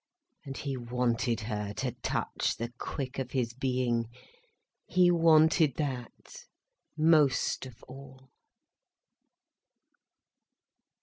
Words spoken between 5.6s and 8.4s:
that most of all.